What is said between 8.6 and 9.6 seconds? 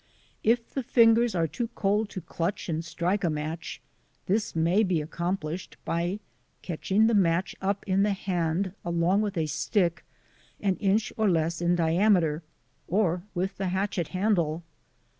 along with a